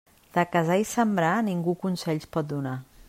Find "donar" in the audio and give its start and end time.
2.55-2.77